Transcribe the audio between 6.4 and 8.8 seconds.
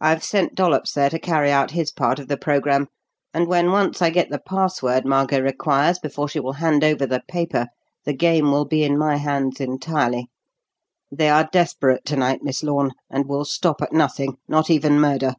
will hand over the paper, the game will